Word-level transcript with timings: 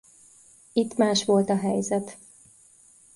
Itt 0.73 0.97
más 0.97 1.25
volt 1.25 1.49
a 1.49 1.57
helyzet. 1.57 2.17